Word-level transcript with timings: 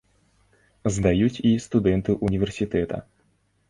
Здаюць 0.95 1.41
і 1.51 1.53
студэнты 1.69 2.19
ўніверсітэта. 2.27 2.95